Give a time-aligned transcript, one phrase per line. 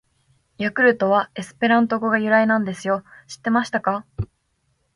[0.57, 3.03] 「ヤクルト」はエスペラント語が由来なんですよ！
[3.27, 4.03] 知ってましたか！！